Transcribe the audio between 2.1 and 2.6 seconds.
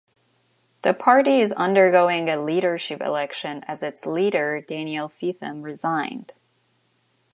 a